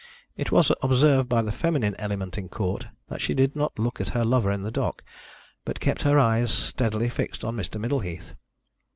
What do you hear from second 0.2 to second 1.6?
It was observed by the